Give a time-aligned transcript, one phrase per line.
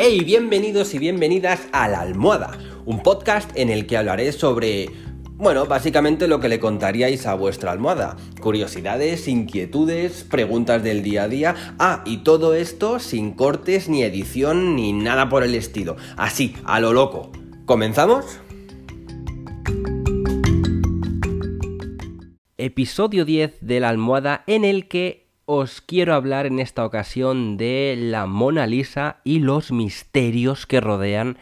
[0.00, 2.56] Hey, bienvenidos y bienvenidas a La Almohada,
[2.86, 4.90] un podcast en el que hablaré sobre,
[5.34, 8.16] bueno, básicamente lo que le contaríais a vuestra almohada.
[8.40, 11.74] Curiosidades, inquietudes, preguntas del día a día.
[11.80, 15.96] Ah, y todo esto sin cortes, ni edición, ni nada por el estilo.
[16.16, 17.32] Así, a lo loco.
[17.66, 18.38] ¿Comenzamos?
[22.56, 27.96] Episodio 10 de La Almohada en el que os quiero hablar en esta ocasión de
[27.98, 31.38] la Mona Lisa y los misterios que rodean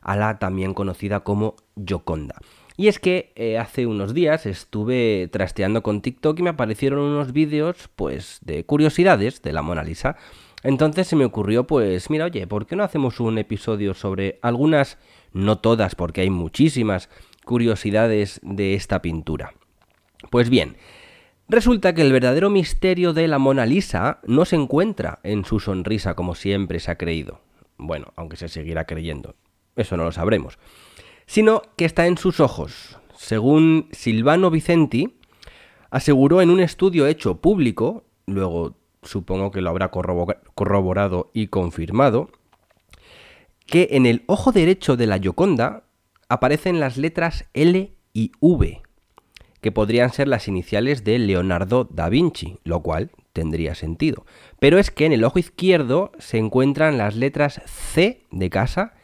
[0.00, 2.36] a la también conocida como Gioconda.
[2.78, 7.34] Y es que eh, hace unos días estuve trasteando con TikTok y me aparecieron unos
[7.34, 10.16] vídeos pues de curiosidades de la Mona Lisa.
[10.62, 14.96] Entonces se me ocurrió pues mira oye, ¿por qué no hacemos un episodio sobre algunas,
[15.34, 17.10] no todas porque hay muchísimas
[17.44, 19.52] curiosidades de esta pintura?
[20.30, 20.76] Pues bien,
[21.52, 26.14] Resulta que el verdadero misterio de la Mona Lisa no se encuentra en su sonrisa
[26.14, 27.40] como siempre se ha creído.
[27.76, 29.34] Bueno, aunque se seguirá creyendo.
[29.74, 30.60] Eso no lo sabremos.
[31.26, 33.00] Sino que está en sus ojos.
[33.16, 35.18] Según Silvano Vicenti,
[35.90, 42.30] aseguró en un estudio hecho público, luego supongo que lo habrá corroborado y confirmado,
[43.66, 45.82] que en el ojo derecho de la Gioconda
[46.28, 48.82] aparecen las letras L y V
[49.60, 54.24] que podrían ser las iniciales de Leonardo da Vinci, lo cual tendría sentido.
[54.58, 58.94] Pero es que en el ojo izquierdo se encuentran las letras C de casa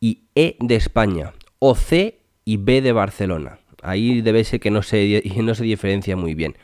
[0.00, 3.58] y E de España, o C y B de Barcelona.
[3.82, 5.22] Ahí debe ser que no se,
[5.60, 6.56] diferencia muy bien.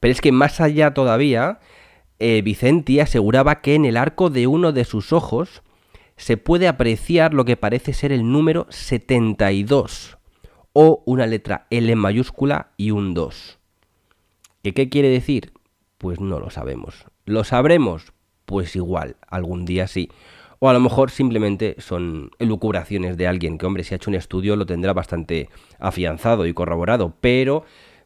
[0.00, 1.60] Pero es que más allá todavía,
[2.18, 5.62] eh, Vicenti aseguraba que en el arco de uno de sus ojos
[6.16, 10.18] se puede apreciar lo que parece ser el número 72,
[10.72, 13.58] o una letra L mayúscula y un 2.
[14.62, 15.52] ¿Qué, ¿Qué quiere decir?
[15.98, 17.06] Pues no lo sabemos.
[17.24, 18.12] ¿Lo sabremos?
[18.46, 20.10] Pues igual, algún día sí.
[20.58, 24.14] O a lo mejor simplemente son elucubraciones de alguien que, hombre, si ha hecho un
[24.14, 25.48] estudio lo tendrá bastante
[25.78, 27.64] afianzado y corroborado, pero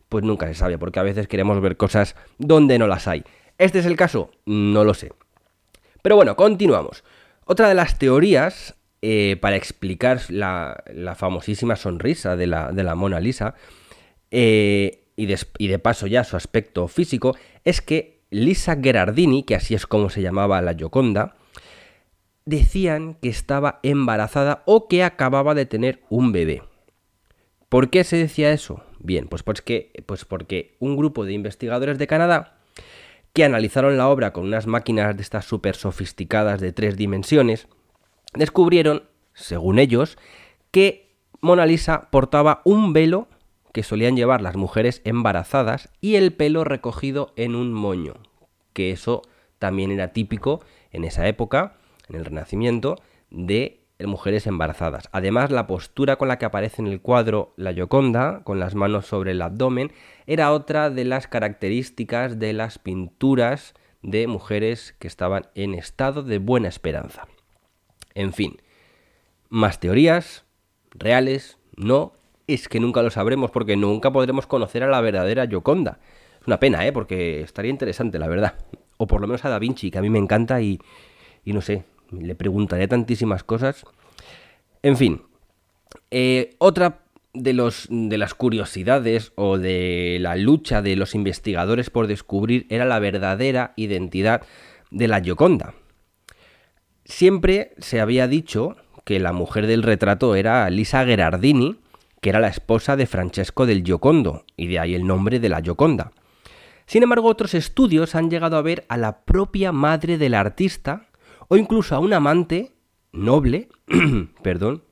[0.08, 3.24] pues nunca se sabe, porque a veces queremos ver cosas donde no las hay.
[3.58, 4.30] ¿Este es el caso?
[4.46, 5.12] No lo sé.
[6.02, 7.02] Pero bueno, continuamos.
[7.44, 8.76] Otra de las teorías
[9.06, 10.82] eh, para explicar la,
[11.14, 13.54] famosísima sonrisa de la, de la Mona Lisa
[14.30, 19.56] eh, y, de, y, de, paso ya su aspecto físico, es que Lisa Gherardini, que
[19.56, 21.36] así es como se llamaba la Gioconda,
[22.46, 26.62] decían que estaba embarazada o que acababa de tener un bebé.
[27.68, 28.84] ¿Por qué se decía eso?
[29.00, 32.56] Bien, pues, pues, que, pues porque un grupo de investigadores de Canadá
[33.34, 37.68] que analizaron la obra con unas máquinas de estas súper sofisticadas de tres dimensiones,
[38.34, 40.18] descubrieron, según ellos,
[40.70, 43.28] que Mona Lisa portaba un velo
[43.72, 48.14] que solían llevar las mujeres embarazadas y el pelo recogido en un moño,
[48.72, 49.22] que eso
[49.58, 50.60] también era típico
[50.92, 51.76] en esa época,
[52.08, 52.96] en el Renacimiento,
[53.30, 55.08] de mujeres embarazadas.
[55.12, 59.06] Además, la postura con la que aparece en el cuadro la Gioconda, con las manos
[59.06, 59.92] sobre el abdomen,
[60.26, 66.38] era otra de las características de las pinturas de mujeres que estaban en estado de
[66.38, 67.26] buena esperanza.
[68.14, 68.58] En fin,
[69.48, 70.44] más teorías,
[70.90, 72.12] reales, no,
[72.46, 75.98] es que nunca lo sabremos porque nunca podremos conocer a la verdadera Gioconda.
[76.40, 76.92] Es una pena, ¿eh?
[76.92, 78.54] Porque estaría interesante, la verdad.
[78.96, 80.78] O por lo menos a Da Vinci, que a mí me encanta y,
[81.44, 83.84] y no sé, le preguntaré tantísimas cosas.
[84.82, 85.22] En fin,
[86.10, 87.00] eh, otra
[87.32, 92.84] de, los, de las curiosidades o de la lucha de los investigadores por descubrir era
[92.84, 94.42] la verdadera identidad
[94.90, 95.74] de la Gioconda.
[97.04, 101.76] Siempre se había dicho que la mujer del retrato era Lisa Gherardini,
[102.20, 105.60] que era la esposa de Francesco del Giocondo, y de ahí el nombre de la
[105.60, 106.12] Gioconda.
[106.86, 111.08] Sin embargo, otros estudios han llegado a ver a la propia madre del artista,
[111.48, 112.72] o incluso a un amante
[113.12, 113.68] noble,
[114.42, 114.82] perdón,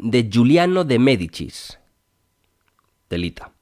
[0.00, 1.78] de Giuliano de Medicis.
[3.08, 3.52] Delita.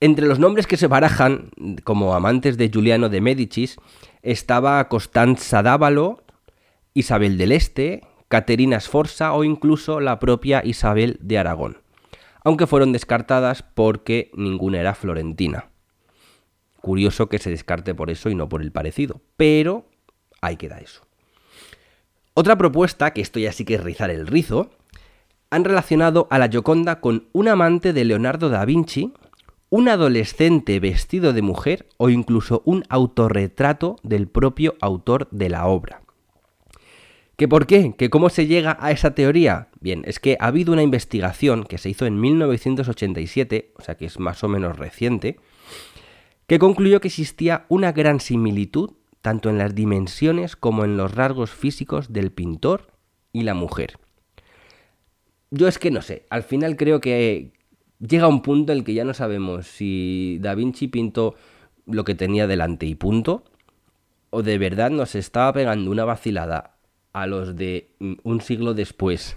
[0.00, 1.50] Entre los nombres que se barajan
[1.84, 3.76] como amantes de Giuliano de Medicis
[4.22, 6.22] estaba Costanza Dávalo,
[6.94, 11.78] Isabel del Este, Caterina Sforza o incluso la propia Isabel de Aragón,
[12.44, 15.70] aunque fueron descartadas porque ninguna era florentina.
[16.80, 19.86] Curioso que se descarte por eso y no por el parecido, pero
[20.40, 21.02] ahí queda eso.
[22.34, 24.70] Otra propuesta, que esto ya sí que es rizar el rizo,
[25.50, 29.12] han relacionado a la Gioconda con un amante de Leonardo da Vinci,
[29.70, 36.02] un adolescente vestido de mujer o incluso un autorretrato del propio autor de la obra.
[37.38, 37.94] ¿Que por qué?
[37.96, 39.68] ¿Que cómo se llega a esa teoría?
[39.78, 44.06] Bien, es que ha habido una investigación que se hizo en 1987, o sea que
[44.06, 45.38] es más o menos reciente,
[46.48, 51.52] que concluyó que existía una gran similitud tanto en las dimensiones como en los rasgos
[51.52, 52.88] físicos del pintor
[53.32, 54.00] y la mujer.
[55.52, 57.52] Yo es que no sé, al final creo que
[58.00, 61.36] llega un punto en el que ya no sabemos si Da Vinci pintó
[61.86, 63.44] lo que tenía delante y punto,
[64.30, 66.77] o de verdad nos estaba pegando una vacilada
[67.12, 69.36] a los de mm, un siglo después,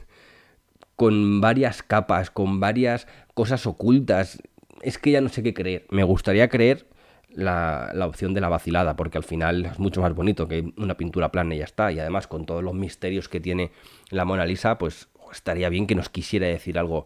[0.95, 4.41] con varias capas, con varias cosas ocultas.
[4.81, 5.85] Es que ya no sé qué creer.
[5.89, 6.87] Me gustaría creer
[7.33, 11.31] la, opción de la vacilada, porque al final es mucho más bonito que una pintura
[11.31, 11.91] plana y ya está.
[11.91, 13.71] Y además, con todos los misterios que tiene
[14.09, 17.05] la Mona Lisa, pues estaría bien que nos quisiera decir algo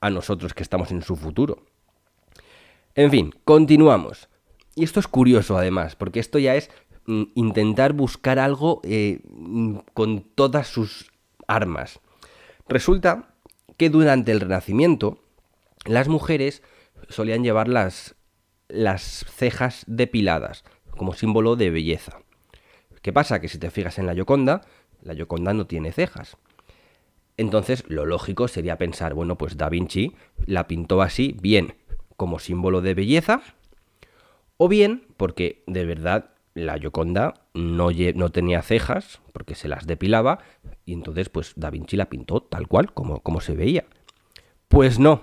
[0.00, 1.64] a nosotros que estamos en su futuro.
[2.94, 4.28] En fin, continuamos.
[4.74, 6.70] Y esto es curioso además, porque esto ya es
[7.06, 9.20] mm, intentar buscar algo eh,
[9.94, 11.10] con todas sus
[11.46, 12.00] armas.
[12.68, 13.34] Resulta
[13.76, 15.22] que durante el Renacimiento
[15.86, 16.62] las mujeres
[17.08, 18.14] solían llevar las,
[18.68, 20.64] las cejas depiladas
[20.96, 22.18] como símbolo de belleza.
[23.02, 23.40] ¿Qué pasa?
[23.40, 24.60] Que si te fijas en la Yoconda,
[25.02, 26.36] la Yoconda no tiene cejas.
[27.38, 30.14] Entonces, lo lógico sería pensar, bueno, pues Da Vinci
[30.44, 31.74] la pintó así, bien,
[32.18, 33.40] como símbolo de belleza,
[34.58, 37.90] o bien porque de verdad la Yoconda no,
[38.30, 40.40] tenía cejas, porque se las depilaba,
[40.84, 43.84] y entonces pues Da Vinci la pintó tal cual, como, se veía.
[44.68, 45.22] Pues no.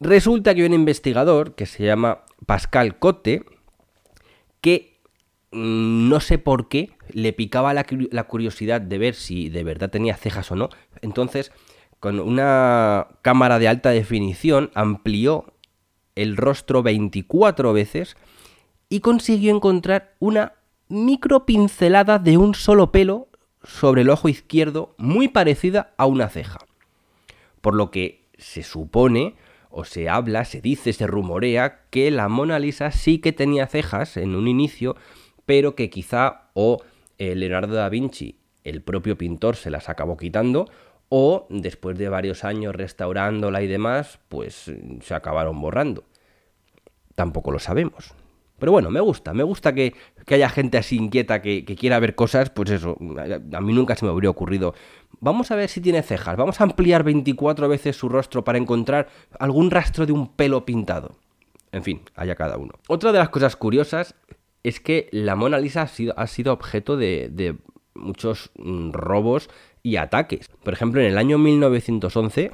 [0.00, 3.44] Resulta que hay un investigador que se llama Pascal Cotte,
[4.60, 5.00] que
[5.52, 9.90] mm, no sé por qué le picaba la, la curiosidad de ver si de verdad
[9.90, 10.68] tenía cejas o no.
[11.02, 11.52] Entonces,
[12.00, 15.52] con una cámara de alta definición, amplió
[16.14, 18.16] el rostro 24 veces
[18.88, 20.54] y consiguió encontrar una
[20.88, 23.28] micro pincelada de un solo pelo
[23.62, 26.58] sobre el ojo izquierdo muy parecida a una ceja.
[27.60, 29.36] Por lo que se supone,
[29.70, 34.16] o se habla, se dice, se rumorea que la Mona Lisa sí que tenía cejas
[34.16, 34.96] en un inicio,
[35.44, 36.82] pero que quizá o
[37.18, 40.70] eh, Leonardo da Vinci, el propio pintor, se las acabó quitando,
[41.08, 44.70] o después de varios años restaurándola y demás, pues
[45.00, 46.04] se acabaron borrando.
[47.14, 48.14] Tampoco lo sabemos.
[48.58, 49.94] Pero bueno, me gusta, me gusta que,
[50.26, 52.96] haya gente así inquieta que, quiera ver cosas, pues eso,
[53.52, 54.74] a mí nunca se me habría ocurrido.
[55.20, 59.08] Vamos a ver si tiene cejas, vamos a ampliar 24 veces su rostro para encontrar
[59.38, 61.16] algún rastro de un pelo pintado.
[61.70, 62.74] En fin, haya cada uno.
[62.88, 64.14] Otra de las cosas curiosas
[64.62, 67.56] es que la Mona Lisa ha sido, ha sido objeto de, de
[67.94, 69.50] muchos mm, robos
[69.82, 70.48] y ataques.
[70.62, 72.52] Por ejemplo, en el año 1911,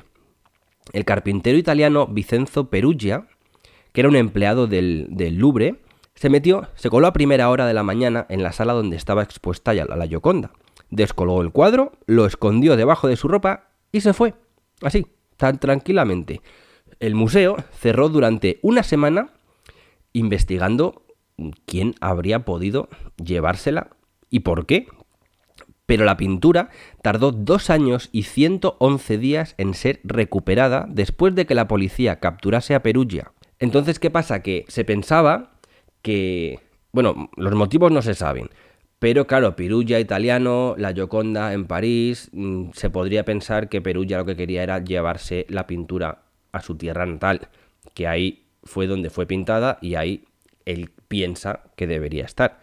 [0.93, 3.27] el carpintero italiano Vicenzo Perugia,
[3.93, 5.09] que era un empleado del,
[5.39, 5.77] Louvre,
[6.15, 9.23] se metió, se coló a primera hora de la mañana en la sala donde estaba
[9.23, 10.53] expuesta la, la Gioconda.
[10.91, 14.35] Descolgó el cuadro, lo escondió debajo de su ropa y se fue.
[14.83, 15.07] Así,
[15.37, 16.41] tan tranquilamente.
[17.01, 19.31] El museo cerró durante una semana
[20.13, 21.03] investigando
[21.67, 23.89] quién habría podido llevársela
[24.31, 24.87] y por qué
[25.87, 26.71] pero la pintura
[27.03, 32.75] tardó dos años y 111 días en ser recuperada después de que la policía capturase
[32.75, 33.33] a Perugia.
[33.59, 34.43] Entonces, ¿qué pasa?
[34.43, 35.54] Que se pensaba
[36.05, 36.61] que...
[36.93, 38.51] Bueno, los motivos no se saben,
[39.01, 44.25] pero claro, Perugia italiano, la Gioconda en París, mm, se podría pensar que Perugia lo
[44.25, 46.23] que quería era llevarse la pintura
[46.53, 47.49] a su tierra natal,
[47.95, 50.25] que ahí fue donde fue pintada y ahí
[50.67, 52.61] él piensa que debería estar.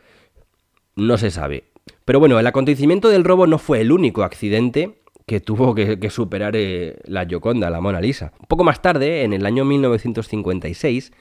[0.96, 1.66] No se sabe.
[2.06, 6.56] Pero bueno, el acontecimiento del robo no fue el único accidente que tuvo que, superar
[6.56, 8.34] eh, la Gioconda, la Mona Lisa.
[8.40, 11.12] Un poco más tarde, en el año 1956,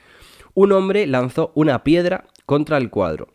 [0.53, 3.29] un hombre lanzó una piedra contra el cuadro,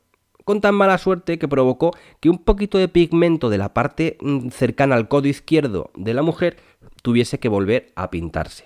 [0.44, 4.48] con tan mala suerte que provocó que un poquito de pigmento de la parte mm,
[4.48, 6.56] cercana al codo izquierdo de la mujer
[7.02, 8.64] tuviese que volver a pintarse.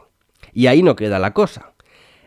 [0.53, 1.73] Y ahí no queda la cosa.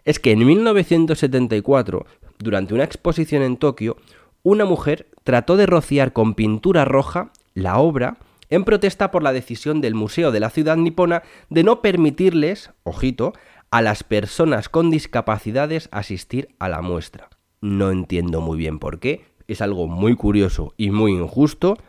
[0.05, 2.05] Es que en 1974,
[2.39, 3.97] durante una exposición en Tokio,
[4.43, 8.17] una mujer trató de rociar con pintura roja la obra
[8.49, 13.33] en protesta por la decisión del Museo de la Ciudad Nipona de no permitirles, ojito,
[13.73, 17.31] a las personas con discapacidades asistir a la muestra.
[17.59, 21.79] No entiendo muy bien por qué, es algo muy curioso y muy injusto.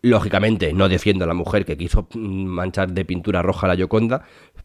[0.00, 4.22] Lógicamente no defiendo a la mujer que quiso manchar de pintura roja la Yoconda,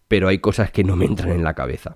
[0.07, 1.95] pero hay cosas que no me entran en la cabeza.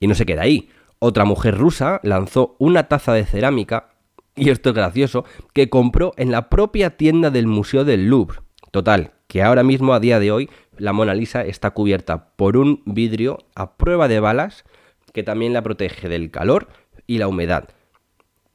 [0.00, 0.70] Y no se queda ahí.
[0.98, 3.90] Otra mujer rusa lanzó una taza de cerámica
[4.34, 8.38] y esto es gracioso, que compró en la propia tienda del Museo del Louvre.
[8.70, 12.82] Total, que ahora mismo a día de hoy la Mona Lisa está cubierta por un
[12.86, 14.64] vidrio a prueba de balas
[15.12, 16.68] que también la protege del calor
[17.06, 17.68] y la humedad.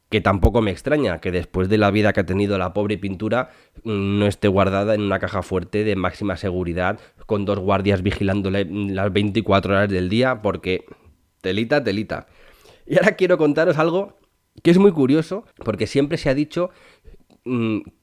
[0.10, 3.50] Que tampoco me extraña que después de la vida que ha tenido la pobre pintura
[3.84, 8.66] mm, no esté guardada en una caja fuerte de máxima seguridad con dos guardias vigilándole
[8.66, 10.86] las 24 horas del día porque
[11.42, 12.28] telita, telita.
[12.86, 14.18] Y ahora quiero contaros algo
[14.64, 16.72] que es muy curioso porque siempre se ha dicho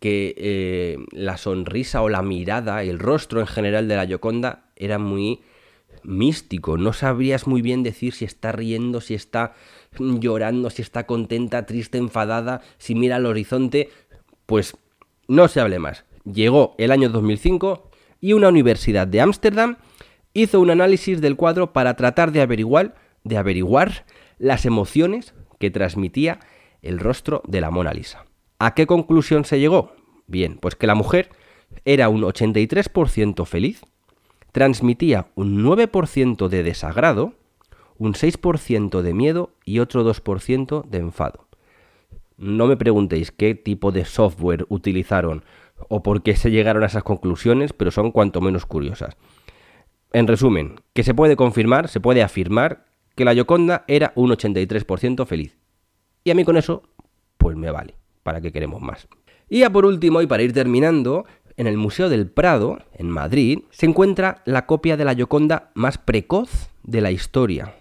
[0.01, 4.99] que eh, la sonrisa o la mirada, el rostro en general de la Yoconda era
[4.99, 5.41] muy
[6.03, 6.77] místico.
[6.77, 9.55] No sabrías muy bien decir si está riendo, si está
[9.99, 13.91] llorando, si está contenta, triste, enfadada, si mira al horizonte.
[14.47, 14.77] Pues
[15.29, 16.05] no se hable más.
[16.25, 19.77] Llegó el año 2005 y una universidad de Ámsterdam
[20.33, 24.05] hizo un análisis del cuadro para tratar de averiguar, de averiguar
[24.39, 26.41] las emociones que transmitía
[26.83, 28.25] el rostro de la Mona Lisa.
[28.59, 29.93] ¿A qué conclusión se llegó?
[30.27, 31.31] Bien, pues que la mujer
[31.85, 33.83] era un 83% feliz,
[34.53, 37.35] transmitía un 9% de desagrado,
[37.99, 41.47] un 6% de miedo y otro 2% de enfado.
[42.37, 45.45] No me preguntéis qué tipo de software utilizaron
[45.89, 49.17] o por qué se llegaron a esas conclusiones, pero son cuanto menos curiosas.
[50.13, 55.27] En resumen, que se puede confirmar, se puede afirmar que la Yoconda era un 83%
[55.27, 55.59] feliz.
[56.23, 56.83] Y a mí con eso,
[57.37, 57.95] pues me vale.
[58.25, 59.07] ¿Para qué queremos más?
[59.49, 61.27] Y ya por último, y para ir terminando,
[61.57, 65.99] en el Museo del Prado, en Madrid, se encuentra la copia de la Yoconda más
[65.99, 67.75] precoz de la historia.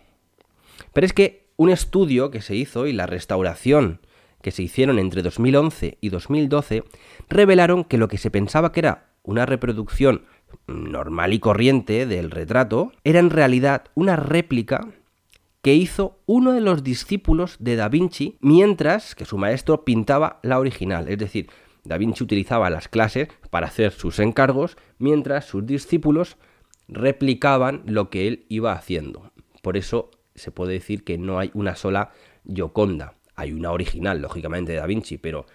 [0.94, 4.00] Pero es que un estudio que se hizo y la restauración
[4.42, 6.84] que se hicieron entre 2011 y 2012
[7.30, 10.24] revelaron que lo que se pensaba que era una reproducción
[10.68, 14.88] normal y corriente del retrato era en realidad una réplica
[15.64, 20.60] que hizo uno de los discípulos de Da Vinci mientras que su maestro pintaba la
[20.60, 21.08] original.
[21.08, 21.48] Es decir,
[21.86, 26.36] Da Vinci utilizaba las clases para hacer sus encargos mientras sus discípulos
[26.90, 29.32] replicaban lo que él iba haciendo.
[29.62, 32.12] Por eso se puede decir que no hay una sola
[32.46, 33.16] Gioconda.
[33.36, 35.46] Hay una original, lógicamente, de Da Vinci, pero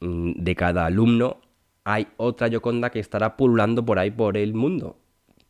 [0.00, 1.40] mm, de cada alumno
[1.84, 4.98] hay otra Gioconda que estará pululando por ahí por el mundo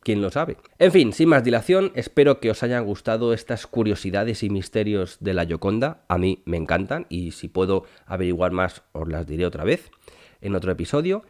[0.04, 0.56] quién lo sabe.
[0.78, 5.34] En fin, sin más dilación, espero que os hayan gustado estas curiosidades y misterios de
[5.34, 6.04] la Yoconda.
[6.08, 9.90] A mí me encantan y si puedo averiguar más os las diré otra vez
[10.40, 11.24] en otro episodio.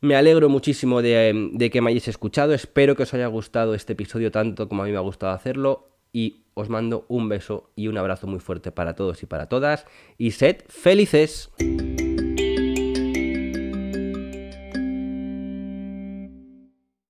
[0.00, 2.54] Me alegro muchísimo de, de que me hayáis escuchado.
[2.54, 5.88] Espero que os haya gustado este episodio tanto como a mí me ha gustado hacerlo.
[6.12, 9.86] Y os mando un beso y un abrazo muy fuerte para todos y para todas.
[10.16, 11.50] Y sed felices.